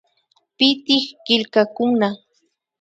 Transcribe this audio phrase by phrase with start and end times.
[0.57, 2.07] Pitik killkakuna